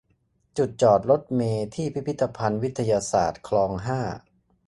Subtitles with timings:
[0.57, 4.01] จุดจอดรถเมล์ที่ พิพิธภัณฑ์วิทยาศาสตร์ คลอง ห้า